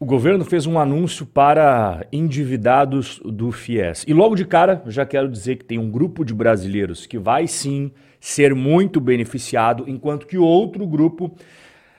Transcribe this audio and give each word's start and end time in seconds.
O 0.00 0.06
governo 0.06 0.44
fez 0.44 0.64
um 0.64 0.78
anúncio 0.78 1.26
para 1.26 2.06
endividados 2.12 3.20
do 3.24 3.50
FIES. 3.50 4.04
E 4.06 4.14
logo 4.14 4.36
de 4.36 4.44
cara, 4.44 4.80
já 4.86 5.04
quero 5.04 5.28
dizer 5.28 5.56
que 5.56 5.64
tem 5.64 5.76
um 5.76 5.90
grupo 5.90 6.24
de 6.24 6.32
brasileiros 6.32 7.04
que 7.04 7.18
vai 7.18 7.48
sim 7.48 7.90
ser 8.20 8.54
muito 8.54 9.00
beneficiado, 9.00 9.86
enquanto 9.88 10.28
que 10.28 10.38
outro 10.38 10.86
grupo 10.86 11.34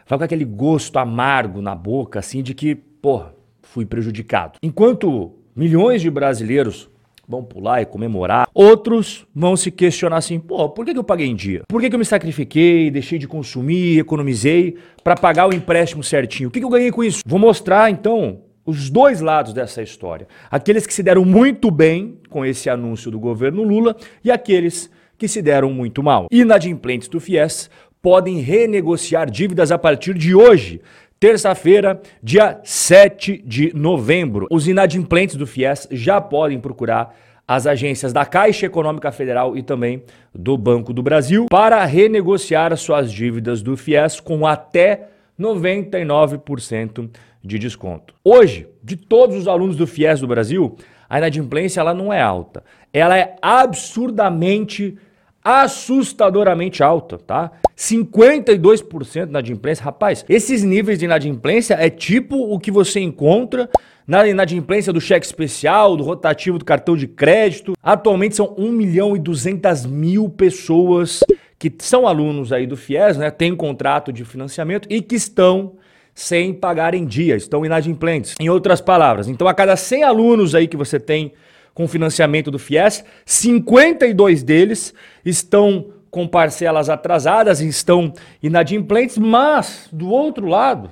vai 0.08 0.18
com 0.18 0.24
aquele 0.24 0.46
gosto 0.46 0.98
amargo 0.98 1.62
na 1.62 1.76
boca, 1.76 2.20
assim, 2.20 2.42
de 2.42 2.54
que, 2.54 2.74
porra, 2.74 3.36
fui 3.62 3.86
prejudicado. 3.86 4.60
Enquanto 4.64 5.34
milhões 5.54 6.02
de 6.02 6.10
brasileiros 6.10 6.90
vão 7.30 7.44
pular 7.44 7.80
e 7.80 7.86
comemorar. 7.86 8.50
Outros 8.56 9.28
vão 9.36 9.56
se 9.56 9.70
questionar 9.70 10.18
assim: 10.18 10.40
pô, 10.40 10.68
por 10.70 10.84
que, 10.84 10.98
eu 10.98 11.04
paguei 11.04 11.28
em 11.28 11.36
dia? 11.36 11.62
Por 11.70 11.80
que, 11.80 11.94
eu 11.94 12.00
me 12.00 12.04
sacrifiquei, 12.04 12.90
deixei 12.90 13.20
de 13.20 13.28
consumir, 13.28 14.00
economizei 14.00 14.78
para 15.04 15.16
pagar 15.16 15.48
o 15.48 15.54
empréstimo 15.54 16.04
certinho? 16.04 16.50
O 16.50 16.52
que, 16.52 16.64
eu 16.64 16.70
ganhei 16.70 16.92
com 16.92 17.04
isso? 17.04 17.22
Vou 17.26 17.38
mostrar 17.38 17.92
então 17.92 18.42
os 18.66 18.90
dois 18.90 19.22
lados 19.22 19.54
dessa 19.54 19.84
história. 19.84 20.28
Aqueles 20.50 20.88
que 20.88 20.94
se 20.94 21.04
deram 21.04 21.24
muito 21.24 21.70
bem 21.70 22.18
com 22.30 22.44
esse 22.44 22.70
anúncio 22.70 23.12
do 23.12 23.20
governo 23.20 23.64
Lula 23.64 23.96
e 24.24 24.32
aqueles 24.32 24.90
que 25.18 25.28
se 25.28 25.42
deram 25.42 25.72
muito 25.72 26.02
mal. 26.02 26.28
Inadimplentes 26.32 27.08
do 27.08 27.20
FIES 27.20 27.70
podem 28.02 28.40
renegociar 28.40 29.30
dívidas 29.30 29.72
a 29.72 29.78
partir 29.78 30.14
de 30.14 30.34
hoje, 30.34 30.82
terça-feira, 31.20 32.02
dia 32.24 32.62
7 32.64 33.44
de 33.46 33.74
novembro. 33.76 34.48
Os 34.50 34.68
inadimplentes 34.68 35.36
do 35.36 35.46
FIES 35.46 35.88
já 35.92 36.22
podem 36.22 36.60
procurar 36.60 37.14
as 37.50 37.66
agências 37.66 38.14
da 38.14 38.28
Caixa 38.28 38.68
Econômica 38.68 39.12
Federal 39.12 39.58
e 39.58 39.64
também 39.64 40.04
do 40.32 40.56
Banco 40.56 40.94
do 40.94 41.02
Brasil 41.02 41.48
para 41.50 41.84
renegociar 41.84 42.78
suas 42.78 43.12
dívidas 43.12 43.64
do 43.64 43.76
FIES 43.76 44.20
com 44.20 44.46
até 44.46 45.08
99% 45.40 47.10
de 47.44 47.58
desconto. 47.58 48.14
Hoje, 48.24 48.68
de 48.84 48.96
todos 48.96 49.36
os 49.36 49.48
alunos 49.48 49.76
do 49.76 49.88
FIES 49.88 50.20
do 50.20 50.28
Brasil, 50.28 50.78
a 51.10 51.18
inadimplência 51.18 51.80
ela 51.80 51.92
não 51.92 52.14
é 52.14 52.22
alta. 52.22 52.64
Ela 52.94 53.18
é 53.18 53.36
absurdamente 53.42 54.96
assustadoramente 55.44 56.84
alta, 56.84 57.18
tá? 57.18 57.52
52% 57.76 59.24
de 59.24 59.30
inadimplência. 59.30 59.86
Rapaz, 59.86 60.24
esses 60.30 60.64
níveis 60.64 61.00
de 61.00 61.06
inadimplência 61.06 61.74
é 61.74 61.90
tipo 61.90 62.36
o 62.36 62.60
que 62.60 62.70
você 62.70 63.00
encontra 63.00 63.68
na 64.10 64.28
inadimplência 64.28 64.92
do 64.92 65.00
cheque 65.00 65.24
especial, 65.24 65.96
do 65.96 66.04
rotativo 66.04 66.58
do 66.58 66.66
cartão 66.66 66.98
de 66.98 67.08
crédito. 67.08 67.74
Atualmente 67.82 68.36
são 68.36 68.56
1 68.58 68.72
milhão 68.72 69.16
e 69.16 69.20
200 69.20 69.86
mil 69.86 70.28
pessoas 70.28 71.24
que 71.60 71.72
são 71.78 72.08
alunos 72.08 72.52
aí 72.52 72.66
do 72.66 72.76
FIES, 72.76 73.18
né? 73.18 73.30
Tem 73.30 73.56
contrato 73.56 74.12
de 74.12 74.26
financiamento 74.26 74.88
e 74.90 75.00
que 75.00 75.14
estão 75.14 75.74
sem 76.16 76.52
pagar 76.52 76.96
em 76.96 77.06
dia, 77.06 77.36
estão 77.36 77.64
inadimplentes. 77.64 78.34
Em 78.40 78.50
outras 78.50 78.82
palavras, 78.82 79.28
então 79.28 79.48
a 79.48 79.54
cada 79.54 79.76
100 79.76 80.04
alunos 80.04 80.56
aí 80.56 80.68
que 80.68 80.76
você 80.76 81.00
tem 81.00 81.32
com 81.76 81.88
financiamento 81.88 82.50
do 82.50 82.58
FIES, 82.58 83.06
52 83.28 84.42
deles 84.42 84.92
estão 85.24 85.94
com 86.10 86.28
parcelas 86.28 86.90
atrasadas, 86.90 87.62
estão 87.62 88.12
inadimplentes, 88.42 89.20
mas 89.20 89.88
do 89.92 90.10
outro 90.10 90.48
lado, 90.48 90.90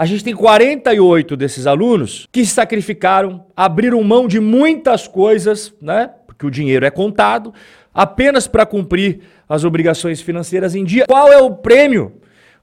a 0.00 0.06
gente 0.06 0.24
tem 0.24 0.34
48 0.34 1.36
desses 1.36 1.66
alunos 1.66 2.26
que 2.32 2.42
se 2.42 2.54
sacrificaram, 2.54 3.44
abriram 3.54 4.02
mão 4.02 4.26
de 4.26 4.40
muitas 4.40 5.06
coisas, 5.06 5.74
né? 5.78 6.08
Porque 6.26 6.46
o 6.46 6.50
dinheiro 6.50 6.86
é 6.86 6.90
contado, 6.90 7.52
apenas 7.92 8.48
para 8.48 8.64
cumprir 8.64 9.20
as 9.46 9.62
obrigações 9.62 10.22
financeiras 10.22 10.74
em 10.74 10.84
dia. 10.84 11.04
Qual 11.06 11.30
é 11.30 11.36
o 11.36 11.50
prêmio 11.50 12.14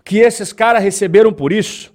que 0.03 0.17
esses 0.17 0.52
caras 0.52 0.81
receberam 0.81 1.31
por 1.31 1.53
isso? 1.53 1.93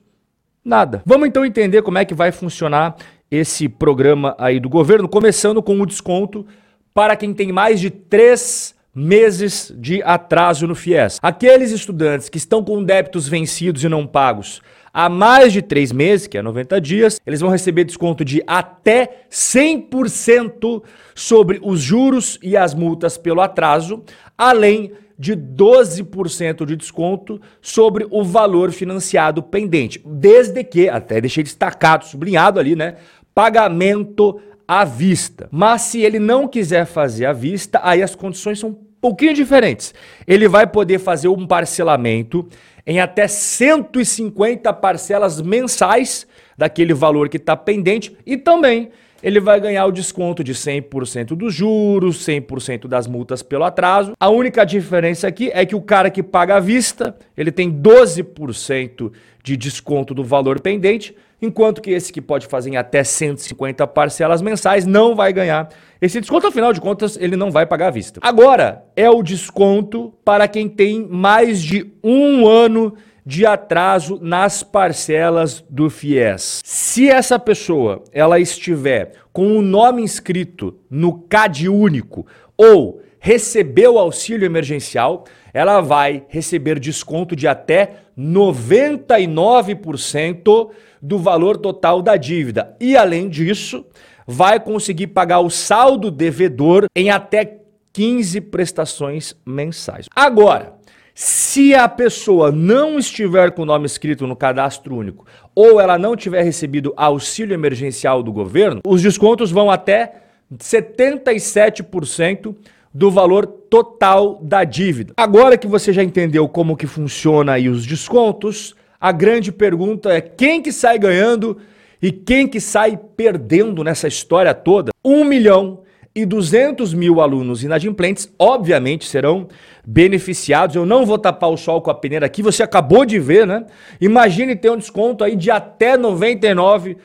Nada. 0.65 1.03
Vamos 1.05 1.27
então 1.27 1.45
entender 1.45 1.83
como 1.83 1.99
é 1.99 2.05
que 2.05 2.15
vai 2.15 2.31
funcionar 2.31 2.95
esse 3.29 3.69
programa 3.69 4.37
aí 4.39 4.61
do 4.61 4.69
governo, 4.69 5.09
começando 5.09 5.61
com 5.61 5.81
o 5.81 5.85
desconto 5.85 6.47
para 6.95 7.17
quem 7.17 7.35
tem 7.35 7.51
mais 7.51 7.81
de 7.81 7.91
três 7.91 8.77
meses 8.95 9.73
de 9.77 10.03
atraso 10.03 10.67
no 10.67 10.75
FIES. 10.75 11.19
Aqueles 11.23 11.71
estudantes 11.71 12.29
que 12.29 12.39
estão 12.39 12.63
com 12.63 12.85
débitos 12.85 13.29
vencidos 13.29 13.83
e 13.83 13.89
não 13.89 14.07
pagos 14.07 14.61
há 14.93 15.09
mais 15.09 15.53
de 15.53 15.63
três 15.63 15.91
meses, 15.91 16.27
que 16.27 16.37
é 16.37 16.43
90 16.43 16.81
dias, 16.81 17.21
eles 17.27 17.41
vão 17.41 17.51
receber 17.51 17.85
desconto 17.85 18.25
de 18.25 18.43
até 18.47 19.25
100% 19.31 20.83
sobre 21.15 21.59
os 21.63 21.81
juros 21.81 22.39
e 22.43 22.57
as 22.57 22.75
multas 22.75 23.17
pelo 23.17 23.41
atraso, 23.41 24.03
além 24.37 24.93
de 25.19 25.37
12% 25.37 26.67
de 26.67 26.77
desconto 26.77 27.41
sobre 27.61 28.07
o 28.11 28.25
valor 28.25 28.73
financiado 28.73 29.43
pendente. 29.43 30.03
Desde 30.05 30.65
que, 30.65 30.89
até 30.89 31.21
deixei 31.21 31.45
destacado, 31.45 32.05
sublinhado 32.05 32.59
ali, 32.59 32.75
né? 32.75 32.97
pagamento 33.35 34.41
à 34.67 34.85
vista. 34.85 35.49
Mas 35.51 35.83
se 35.83 36.01
ele 36.01 36.19
não 36.19 36.49
quiser 36.49 36.87
fazer 36.87 37.27
à 37.27 37.33
vista, 37.33 37.81
aí 37.83 38.03
as 38.03 38.15
condições 38.15 38.59
são 38.59 38.71
um 38.71 38.79
pouquinho 39.01 39.35
diferentes. 39.35 39.95
Ele 40.27 40.49
vai 40.49 40.67
poder 40.67 40.99
fazer 40.99 41.29
um 41.29 41.47
parcelamento 41.47 42.49
em 42.87 43.01
até 43.01 43.29
150 43.29 44.73
parcelas 44.75 45.41
mensais 45.41 46.27
daquele 46.57 46.95
valor 46.95 47.29
que 47.29 47.37
está 47.37 47.57
pendente 47.57 48.17
e 48.27 48.37
também 48.37 48.91
ele 49.23 49.39
vai 49.39 49.61
ganhar 49.61 49.87
o 49.87 49.93
desconto 49.93 50.43
de 50.43 50.53
100% 50.53 51.37
dos 51.37 51.55
juros, 51.55 52.27
100% 52.27 52.89
das 52.89 53.07
multas 53.07 53.43
pelo 53.43 53.65
atraso. 53.65 54.13
A 54.19 54.29
única 54.29 54.65
diferença 54.65 55.29
aqui 55.29 55.51
é 55.55 55.65
que 55.65 55.77
o 55.77 55.81
cara 55.81 56.11
que 56.11 56.23
paga 56.23 56.57
à 56.57 56.61
vista, 56.61 57.15
ele 57.37 57.53
tem 57.53 57.71
12% 57.71 59.13
de 59.43 59.57
desconto 59.57 60.15
do 60.15 60.25
valor 60.25 60.61
pendente, 60.61 61.15
enquanto 61.41 61.83
que 61.83 61.91
esse 61.91 62.13
que 62.13 62.21
pode 62.21 62.47
fazer 62.47 62.71
em 62.71 62.77
até 62.77 63.03
150 63.03 63.87
parcelas 63.89 64.41
mensais 64.41 64.87
não 64.87 65.15
vai 65.15 65.33
ganhar 65.33 65.69
esse 66.01 66.21
desconto, 66.21 66.49
afinal 66.49 66.73
de 66.73 66.81
contas, 66.81 67.17
ele 67.17 67.37
não 67.37 67.51
vai 67.51 67.65
pagar 67.65 67.87
à 67.87 67.91
vista. 67.91 68.19
Agora, 68.23 68.85
é 68.97 69.09
o 69.09 69.23
desconto 69.23 70.13
para 70.25 70.49
quem 70.49 70.69
tem 70.69 71.07
mais 71.09 71.63
de 71.63 71.93
um 72.03 72.45
ano 72.45 72.95
de 72.95 73.03
atraso 73.47 74.19
nas 74.21 74.63
parcelas 74.63 75.65
do 75.69 75.89
FIES. 75.89 76.61
Se 76.65 77.09
essa 77.09 77.39
pessoa 77.39 78.03
ela 78.13 78.41
estiver 78.41 79.13
com 79.33 79.57
o 79.57 79.63
nome 79.63 80.03
inscrito 80.03 80.77
no 80.91 81.21
CAD 81.23 81.69
único 81.69 82.27
ou 82.57 83.01
recebeu 83.19 83.99
auxílio 83.99 84.45
emergencial, 84.45 85.25
ela 85.55 85.81
vai 85.81 86.25
receber 86.29 86.81
desconto 86.81 87.37
de 87.37 87.47
até 87.47 87.99
99% 88.19 90.71
do 91.01 91.19
valor 91.19 91.57
total 91.57 92.03
da 92.03 92.17
dívida. 92.17 92.77
E 92.81 92.97
além 92.97 93.29
disso, 93.29 93.87
vai 94.27 94.59
conseguir 94.59 95.07
pagar 95.09 95.41
o 95.41 95.51
saldo 95.51 96.11
devedor 96.11 96.87
em 96.97 97.11
até 97.11 97.59
15 97.93 98.41
prestações 98.41 99.37
mensais. 99.45 100.07
Agora, 100.15 100.75
se 101.15 101.75
a 101.75 101.89
pessoa 101.89 102.51
não 102.51 102.99
estiver 102.99 103.51
com 103.53 103.63
o 103.63 103.67
nome 103.67 103.87
escrito 103.87 104.27
no 104.27 104.35
cadastro 104.35 104.97
único 104.97 105.27
ou 105.55 105.81
ela 105.81 105.99
não 105.99 106.17
tiver 106.17 106.43
recebido 106.43 106.95
auxílio 106.97 107.55
emergencial 107.55 108.23
do 108.23 108.33
governo, 108.33 108.81
os 108.87 109.03
descontos 109.03 109.51
vão 109.51 109.71
até 109.71 110.23
77% 110.57 112.55
do 112.95 113.11
valor 113.11 113.47
total 113.47 114.39
da 114.43 114.65
dívida. 114.65 115.15
Agora 115.17 115.57
que 115.57 115.67
você 115.67 115.93
já 115.93 116.03
entendeu 116.03 116.49
como 116.49 116.77
que 116.77 116.87
funciona 116.87 117.53
aí 117.53 117.69
os 117.69 117.87
descontos, 117.87 118.75
a 119.01 119.13
grande 119.13 119.51
pergunta 119.51 120.13
é 120.13 120.21
quem 120.21 120.61
que 120.63 120.73
sai 120.73 120.99
ganhando 120.99 121.59
e 122.01 122.11
quem 122.11 122.47
que 122.47 122.61
sai 122.61 122.99
perdendo 123.17 123.85
nessa 123.85 124.09
história 124.09 124.53
toda? 124.55 124.93
1 125.05 125.25
milhão 125.25 125.81
e 126.15 126.27
200 126.27 126.93
mil 126.93 127.21
alunos 127.21 127.65
inadimplentes, 127.65 128.31
obviamente, 128.39 129.07
serão 129.07 129.49
beneficiados. 129.87 130.77
Eu 130.77 130.85
não 130.85 131.07
vou 131.07 131.19
tapar 131.19 131.51
o 131.51 131.57
sol 131.57 131.81
com 131.81 131.91
a 131.91 131.95
peneira 131.95 132.27
aqui, 132.27 132.43
você 132.43 132.63
acabou 132.63 133.05
de 133.05 133.19
ver, 133.19 133.47
né? 133.47 133.65
Imagine 134.01 134.55
ter 134.55 134.71
um 134.71 134.77
desconto 134.77 135.25
aí 135.25 135.35
de 135.35 135.51
até 135.51 135.97
99% 135.97 136.97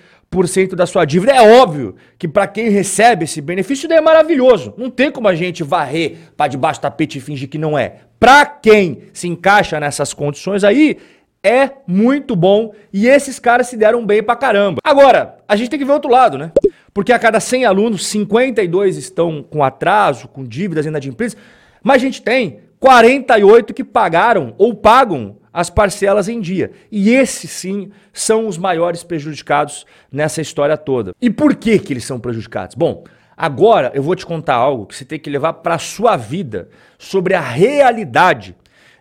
da 0.75 0.85
sua 0.85 1.06
dívida. 1.06 1.31
É 1.31 1.59
óbvio 1.62 1.95
que 2.18 2.27
para 2.27 2.48
quem 2.48 2.69
recebe 2.69 3.24
esse 3.24 3.39
benefício 3.42 3.92
é 3.92 4.01
maravilhoso. 4.01 4.74
Não 4.77 4.89
tem 4.89 5.10
como 5.10 5.27
a 5.27 5.36
gente 5.36 5.63
varrer 5.63 6.18
para 6.36 6.50
debaixo 6.50 6.80
do 6.80 6.83
tapete 6.83 7.18
e 7.18 7.21
fingir 7.21 7.50
que 7.50 7.57
não 7.57 7.77
é. 7.77 8.01
Para 8.19 8.45
quem 8.45 9.03
se 9.13 9.27
encaixa 9.27 9.80
nessas 9.80 10.13
condições 10.13 10.63
aí, 10.63 10.98
é 11.44 11.71
muito 11.88 12.36
bom 12.36 12.74
e 12.92 13.07
esses 13.07 13.39
caras 13.39 13.68
se 13.68 13.77
deram 13.77 14.06
bem 14.06 14.21
pra 14.21 14.36
caramba. 14.36 14.80
Agora, 14.83 15.38
a 15.48 15.56
gente 15.56 15.69
tem 15.69 15.80
que 15.80 15.86
ver 15.86 15.94
outro 15.94 16.12
lado, 16.12 16.38
né? 16.38 16.51
Porque 16.98 17.14
a 17.14 17.20
cada 17.20 17.40
100 17.40 17.64
alunos, 17.64 18.08
52 18.08 18.98
estão 18.98 19.44
com 19.44 19.64
atraso, 19.64 20.28
com 20.28 20.44
dívidas 20.44 20.88
inadimplentes, 20.88 21.38
mas 21.84 21.98
a 21.98 22.00
gente 22.00 22.24
tem 22.24 22.62
48 22.80 23.72
que 23.72 23.84
pagaram 23.84 24.56
ou 24.58 24.74
pagam 24.74 25.38
as 25.54 25.70
parcelas 25.70 26.28
em 26.28 26.42
dia. 26.42 26.72
E 26.92 27.12
esses 27.12 27.52
sim 27.52 27.92
são 28.12 28.48
os 28.48 28.58
maiores 28.58 29.04
prejudicados 29.04 29.86
nessa 30.12 30.42
história 30.42 30.76
toda. 30.76 31.14
E 31.22 31.30
por 31.30 31.56
que 31.56 31.78
que 31.78 31.94
eles 31.94 32.04
são 32.04 32.20
prejudicados? 32.20 32.74
Bom, 32.74 33.04
agora 33.38 33.92
eu 33.94 34.02
vou 34.02 34.16
te 34.16 34.26
contar 34.26 34.56
algo 34.56 34.88
que 34.88 34.96
você 34.96 35.06
tem 35.06 35.20
que 35.20 35.30
levar 35.30 35.54
para 35.54 35.78
sua 35.78 36.18
vida 36.18 36.68
sobre 36.98 37.36
a 37.36 37.42
realidade 37.42 38.56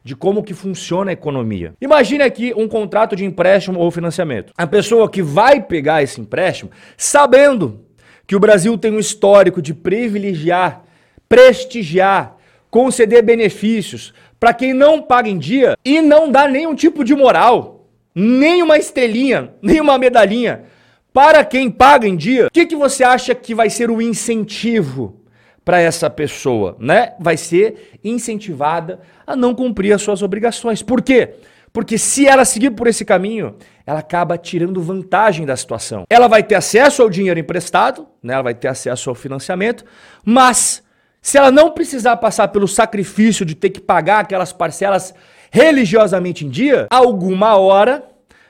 de 0.05 0.15
como 0.15 0.43
que 0.43 0.53
funciona 0.53 1.13
a 1.13 1.15
economia. 1.15 1.73
Imagine 1.81 2.25
aqui 2.25 2.53
um 2.55 2.69
contrato 2.69 3.17
de 3.17 3.25
empréstimo 3.25 3.81
ou 3.81 3.91
financiamento. 3.91 4.53
A 4.55 4.67
pessoa 4.67 5.11
que 5.11 5.23
vai 5.23 5.63
pegar 5.63 6.03
esse 6.03 6.21
empréstimo, 6.21 6.71
sabendo 6.95 7.86
que 8.27 8.35
o 8.35 8.41
Brasil 8.41 8.77
tem 8.77 8.93
um 8.93 8.99
histórico 8.99 9.63
de 9.63 9.73
privilegiar, 9.73 10.83
prestigiar, 11.29 12.37
conceder 12.71 13.23
benefícios 13.23 14.13
para 14.39 14.53
quem 14.53 14.75
não 14.75 15.01
paga 15.01 15.29
em 15.29 15.39
dia 15.39 15.77
e 15.85 16.01
não 16.01 16.31
dá 16.31 16.47
nenhum 16.49 16.75
tipo 16.75 17.05
de 17.05 17.15
moral, 17.15 17.87
nem 18.15 18.63
uma 18.63 18.79
estrelinha, 18.79 19.53
nem 19.63 19.81
uma 19.81 19.99
medalhinha 19.99 20.65
para 21.13 21.45
quem 21.45 21.71
paga 21.71 22.07
em 22.07 22.17
dia. 22.17 22.49
O 22.49 22.51
que, 22.51 22.67
que 22.67 22.77
você 22.77 23.03
acha 23.03 23.35
que 23.35 23.55
vai 23.55 23.71
ser 23.71 23.91
o 23.91 24.03
incentivo 24.03 25.23
para 25.65 25.81
essa 25.81 26.09
pessoa, 26.11 26.77
né? 26.79 27.15
Vai 27.19 27.37
ser 27.37 27.99
incentivada 28.05 29.01
a 29.27 29.35
não 29.35 29.55
cumprir 29.55 29.93
as 29.93 30.03
suas 30.03 30.23
obrigações. 30.23 30.83
Por 30.83 31.03
quê? 31.03 31.35
Porque 31.77 31.99
se 31.99 32.27
ela 32.27 32.47
seguir 32.47 32.71
por 32.71 32.87
esse 32.87 33.05
caminho, 33.05 33.55
ela 33.87 33.99
acaba 33.99 34.39
tirando 34.39 34.81
vantagem 34.81 35.45
da 35.45 35.55
situação. 35.55 36.05
Ela 36.09 36.27
vai 36.27 36.43
ter 36.43 36.55
acesso 36.55 37.03
ao 37.03 37.11
dinheiro 37.11 37.39
emprestado, 37.39 38.07
né? 38.23 38.33
ela 38.33 38.45
vai 38.45 38.55
ter 38.55 38.69
acesso 38.69 39.11
ao 39.11 39.15
financiamento, 39.15 39.85
mas 40.25 40.83
se 41.21 41.37
ela 41.37 41.51
não 41.51 41.71
precisar 41.71 42.17
passar 42.17 42.49
pelo 42.49 42.67
sacrifício 42.67 43.45
de 43.45 43.55
ter 43.55 43.69
que 43.69 43.79
pagar 43.79 44.21
aquelas 44.21 44.55
parcelas 44.55 45.15
religiosamente 45.51 46.47
em 46.47 46.49
dia, 46.49 46.87
alguma 46.89 47.59
hora 47.59 48.03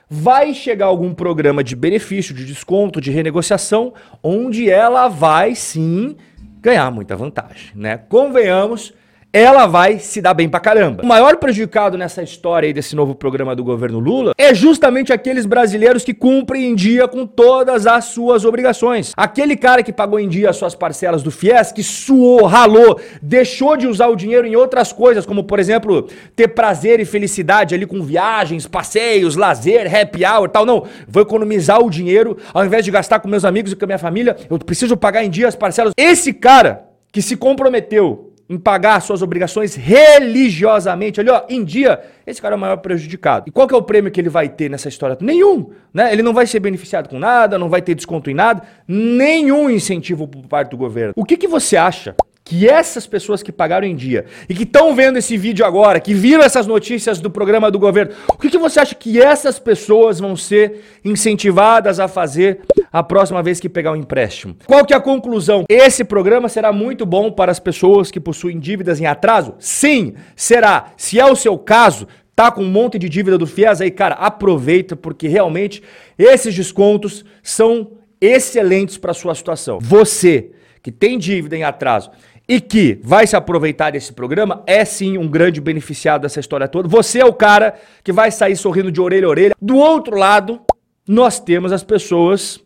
vai 0.09 0.53
chegar 0.53 0.85
algum 0.85 1.13
programa 1.13 1.61
de 1.61 1.75
benefício, 1.75 2.33
de 2.33 2.45
desconto, 2.45 3.01
de 3.01 3.11
renegociação, 3.11 3.93
onde 4.23 4.69
ela 4.69 5.09
vai 5.09 5.53
sim 5.53 6.15
ganhar 6.61 6.89
muita 6.91 7.13
vantagem, 7.13 7.71
né? 7.75 7.97
Convenhamos, 7.97 8.93
ela 9.31 9.67
vai 9.67 9.99
se 9.99 10.21
dar 10.21 10.33
bem 10.33 10.47
pra 10.47 10.59
caramba. 10.59 11.03
O 11.03 11.05
maior 11.05 11.37
prejudicado 11.37 11.97
nessa 11.97 12.23
história 12.23 12.67
aí 12.67 12.73
desse 12.73 12.95
novo 12.95 13.13
programa 13.13 13.55
do 13.55 13.63
governo 13.63 13.99
Lula 13.99 14.31
é 14.37 14.53
justamente 14.53 15.11
aqueles 15.13 15.45
brasileiros 15.45 16.03
que 16.03 16.13
cumprem 16.13 16.65
em 16.65 16.75
dia 16.75 17.07
com 17.07 17.25
todas 17.25 17.85
as 17.85 18.05
suas 18.05 18.45
obrigações. 18.45 19.13
Aquele 19.15 19.55
cara 19.55 19.83
que 19.83 19.93
pagou 19.93 20.19
em 20.19 20.27
dia 20.27 20.49
as 20.49 20.57
suas 20.57 20.73
parcelas 20.73 21.21
do 21.21 21.29
FIES, 21.29 21.71
que 21.71 21.83
suou, 21.83 22.45
ralou, 22.45 22.99
deixou 23.21 23.75
de 23.75 23.87
usar 23.87 24.07
o 24.07 24.15
dinheiro 24.15 24.47
em 24.47 24.55
outras 24.55 24.93
coisas, 24.93 25.25
como 25.25 25.43
por 25.43 25.59
exemplo, 25.59 26.07
ter 26.35 26.47
prazer 26.49 26.99
e 26.99 27.05
felicidade 27.05 27.75
ali 27.75 27.85
com 27.85 28.01
viagens, 28.01 28.65
passeios, 28.65 29.35
lazer, 29.35 29.93
happy 29.93 30.25
hour, 30.25 30.49
tal. 30.49 30.65
Não, 30.65 30.85
vou 31.07 31.21
economizar 31.21 31.79
o 31.79 31.89
dinheiro 31.89 32.37
ao 32.53 32.65
invés 32.65 32.83
de 32.83 32.91
gastar 32.91 33.19
com 33.19 33.27
meus 33.27 33.45
amigos 33.45 33.71
e 33.71 33.75
com 33.75 33.85
a 33.85 33.87
minha 33.87 33.99
família, 33.99 34.35
eu 34.49 34.57
preciso 34.59 34.95
pagar 34.95 35.23
em 35.23 35.29
dia 35.29 35.47
as 35.47 35.55
parcelas. 35.55 35.93
Esse 35.97 36.33
cara 36.33 36.87
que 37.11 37.21
se 37.21 37.35
comprometeu 37.35 38.26
em 38.49 38.57
pagar 38.57 39.01
suas 39.01 39.21
obrigações 39.21 39.75
religiosamente, 39.75 41.19
ali 41.19 41.29
ó, 41.29 41.43
em 41.49 41.63
dia, 41.63 42.01
esse 42.25 42.41
cara 42.41 42.55
é 42.55 42.57
o 42.57 42.59
maior 42.59 42.77
prejudicado. 42.77 43.45
E 43.47 43.51
qual 43.51 43.67
que 43.67 43.73
é 43.73 43.77
o 43.77 43.81
prêmio 43.81 44.11
que 44.11 44.21
ele 44.21 44.29
vai 44.29 44.47
ter 44.47 44.69
nessa 44.69 44.87
história? 44.87 45.17
Nenhum, 45.19 45.71
né? 45.93 46.11
Ele 46.11 46.21
não 46.21 46.33
vai 46.33 46.47
ser 46.47 46.59
beneficiado 46.59 47.09
com 47.09 47.19
nada, 47.19 47.57
não 47.57 47.69
vai 47.69 47.81
ter 47.81 47.95
desconto 47.95 48.29
em 48.29 48.33
nada, 48.33 48.63
nenhum 48.87 49.69
incentivo 49.69 50.27
por 50.27 50.47
parte 50.47 50.71
do 50.71 50.77
governo. 50.77 51.13
O 51.15 51.25
que 51.25 51.35
que 51.35 51.47
você 51.47 51.75
acha 51.75 52.15
que 52.47 52.67
essas 52.67 53.05
pessoas 53.05 53.43
que 53.43 53.51
pagaram 53.51 53.85
em 53.85 53.95
dia 53.95 54.25
e 54.47 54.55
que 54.55 54.63
estão 54.63 54.95
vendo 54.95 55.17
esse 55.17 55.35
vídeo 55.35 55.65
agora, 55.65 55.99
que 55.99 56.13
viram 56.13 56.41
essas 56.41 56.65
notícias 56.65 57.19
do 57.19 57.29
programa 57.29 57.69
do 57.69 57.77
governo, 57.77 58.13
o 58.29 58.37
que, 58.37 58.49
que 58.49 58.57
você 58.57 58.79
acha 58.79 58.95
que 58.95 59.21
essas 59.21 59.59
pessoas 59.59 60.19
vão 60.19 60.35
ser 60.37 60.81
incentivadas 61.03 61.99
a 61.99 62.07
fazer 62.07 62.61
a 62.91 63.03
próxima 63.03 63.43
vez 63.43 63.59
que 63.59 63.67
pegar 63.67 63.91
um 63.91 63.97
empréstimo? 63.97 64.55
Qual 64.65 64.85
que 64.85 64.93
é 64.93 64.97
a 64.97 65.01
conclusão? 65.01 65.65
Esse 65.67 66.05
programa 66.05 66.47
será 66.47 66.71
muito 66.71 67.05
bom 67.05 67.29
para 67.29 67.51
as 67.51 67.59
pessoas 67.59 68.09
que 68.09 68.19
possuem 68.19 68.59
dívidas 68.59 69.01
em 69.01 69.05
atraso? 69.05 69.53
Sim, 69.59 70.13
será. 70.33 70.93
Se 70.95 71.19
é 71.19 71.25
o 71.25 71.35
seu 71.35 71.57
caso, 71.57 72.07
tá 72.33 72.49
com 72.49 72.63
um 72.63 72.71
monte 72.71 72.97
de 72.97 73.09
dívida 73.09 73.37
do 73.37 73.45
FIES 73.45 73.81
aí, 73.81 73.91
cara, 73.91 74.15
aproveita 74.15 74.95
porque 74.95 75.27
realmente 75.27 75.83
esses 76.17 76.55
descontos 76.55 77.25
são 77.43 77.91
excelentes 78.21 78.97
para 78.97 79.13
sua 79.13 79.35
situação. 79.35 79.79
Você 79.81 80.51
que 80.87 80.91
tem 80.93 81.19
dívida 81.19 81.57
em 81.57 81.65
atraso 81.65 82.09
e 82.47 82.61
que 82.61 82.99
vai 83.03 83.27
se 83.27 83.35
aproveitar 83.35 83.91
desse 83.91 84.13
programa, 84.13 84.63
é 84.65 84.85
sim 84.85 85.17
um 85.17 85.27
grande 85.27 85.59
beneficiado 85.59 86.21
dessa 86.21 86.39
história 86.39 86.67
toda. 86.67 86.87
Você 86.87 87.19
é 87.19 87.25
o 87.25 87.33
cara 87.33 87.75
que 88.03 88.11
vai 88.11 88.31
sair 88.31 88.55
sorrindo 88.55 88.91
de 88.91 89.01
orelha 89.01 89.27
a 89.27 89.29
orelha. 89.29 89.55
Do 89.61 89.75
outro 89.75 90.15
lado, 90.15 90.61
nós 91.07 91.39
temos 91.39 91.71
as 91.71 91.83
pessoas 91.83 92.63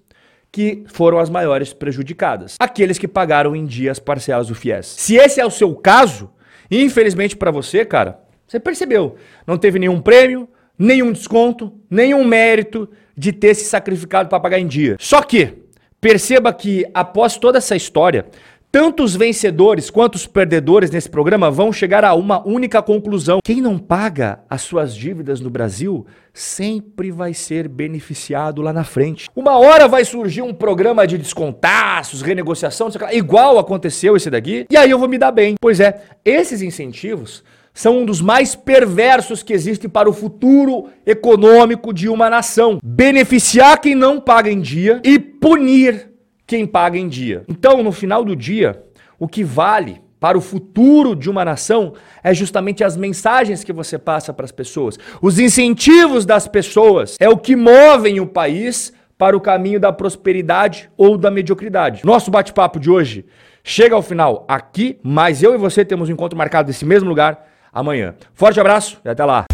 que 0.51 0.83
foram 0.87 1.17
as 1.17 1.29
maiores 1.29 1.73
prejudicadas. 1.73 2.57
Aqueles 2.59 2.97
que 2.97 3.07
pagaram 3.07 3.55
em 3.55 3.65
dias 3.65 3.99
parcelas 3.99 4.47
do 4.47 4.55
FIES. 4.55 4.85
Se 4.97 5.15
esse 5.15 5.39
é 5.39 5.45
o 5.45 5.51
seu 5.51 5.73
caso, 5.75 6.29
infelizmente 6.69 7.37
para 7.37 7.51
você, 7.51 7.85
cara, 7.85 8.19
você 8.45 8.59
percebeu, 8.59 9.15
não 9.47 9.57
teve 9.57 9.79
nenhum 9.79 10.01
prêmio, 10.01 10.47
nenhum 10.77 11.11
desconto, 11.11 11.73
nenhum 11.89 12.25
mérito 12.25 12.89
de 13.15 13.31
ter 13.31 13.55
se 13.55 13.65
sacrificado 13.65 14.27
para 14.27 14.39
pagar 14.39 14.59
em 14.59 14.67
dia. 14.67 14.97
Só 14.99 15.21
que 15.21 15.53
perceba 16.01 16.51
que 16.51 16.85
após 16.93 17.37
toda 17.37 17.59
essa 17.59 17.75
história, 17.75 18.25
tanto 18.71 19.03
os 19.03 19.15
vencedores 19.15 19.89
quanto 19.89 20.15
os 20.15 20.25
perdedores 20.25 20.89
nesse 20.89 21.09
programa 21.09 21.51
vão 21.51 21.73
chegar 21.73 22.05
a 22.05 22.13
uma 22.13 22.47
única 22.47 22.81
conclusão. 22.81 23.39
Quem 23.43 23.61
não 23.61 23.77
paga 23.77 24.39
as 24.49 24.61
suas 24.61 24.95
dívidas 24.95 25.41
no 25.41 25.49
Brasil 25.49 26.05
sempre 26.33 27.11
vai 27.11 27.33
ser 27.33 27.67
beneficiado 27.67 28.61
lá 28.61 28.71
na 28.71 28.85
frente. 28.85 29.29
Uma 29.35 29.59
hora 29.59 29.87
vai 29.87 30.05
surgir 30.05 30.41
um 30.41 30.53
programa 30.53 31.05
de 31.05 31.17
descontaços, 31.17 32.21
renegociação, 32.21 32.87
igual 33.11 33.59
aconteceu 33.59 34.15
esse 34.15 34.29
daqui, 34.29 34.65
e 34.69 34.77
aí 34.77 34.89
eu 34.89 34.99
vou 34.99 35.09
me 35.09 35.17
dar 35.17 35.31
bem. 35.31 35.55
Pois 35.59 35.81
é, 35.81 36.01
esses 36.23 36.61
incentivos 36.61 37.43
são 37.73 37.99
um 37.99 38.05
dos 38.05 38.21
mais 38.21 38.55
perversos 38.55 39.43
que 39.43 39.53
existe 39.53 39.87
para 39.87 40.09
o 40.09 40.13
futuro 40.13 40.89
econômico 41.05 41.93
de 41.93 42.09
uma 42.09 42.29
nação. 42.29 42.79
Beneficiar 42.83 43.79
quem 43.79 43.95
não 43.95 44.19
paga 44.19 44.51
em 44.51 44.61
dia 44.61 45.01
e 45.03 45.17
punir 45.19 46.10
quem 46.51 46.67
paga 46.67 46.97
em 46.97 47.07
dia. 47.07 47.45
Então, 47.47 47.81
no 47.81 47.93
final 47.93 48.25
do 48.25 48.35
dia, 48.35 48.83
o 49.17 49.25
que 49.25 49.41
vale 49.41 50.01
para 50.19 50.37
o 50.37 50.41
futuro 50.41 51.15
de 51.15 51.29
uma 51.29 51.45
nação 51.45 51.93
é 52.21 52.33
justamente 52.33 52.83
as 52.83 52.97
mensagens 52.97 53.63
que 53.63 53.71
você 53.71 53.97
passa 53.97 54.33
para 54.33 54.43
as 54.43 54.51
pessoas. 54.51 54.99
Os 55.21 55.39
incentivos 55.39 56.25
das 56.25 56.49
pessoas 56.49 57.15
é 57.21 57.29
o 57.29 57.37
que 57.37 57.55
movem 57.55 58.19
o 58.19 58.27
país 58.27 58.91
para 59.17 59.37
o 59.37 59.39
caminho 59.39 59.79
da 59.79 59.93
prosperidade 59.93 60.89
ou 60.97 61.17
da 61.17 61.31
mediocridade. 61.31 62.05
Nosso 62.05 62.29
bate-papo 62.29 62.81
de 62.81 62.89
hoje 62.89 63.25
chega 63.63 63.95
ao 63.95 64.01
final 64.01 64.43
aqui, 64.45 64.99
mas 65.01 65.41
eu 65.41 65.53
e 65.55 65.57
você 65.57 65.85
temos 65.85 66.09
um 66.09 66.11
encontro 66.11 66.37
marcado 66.37 66.67
nesse 66.67 66.83
mesmo 66.83 67.07
lugar 67.07 67.47
amanhã. 67.71 68.13
Forte 68.33 68.59
abraço 68.59 68.99
e 69.05 69.07
até 69.07 69.23
lá. 69.23 69.50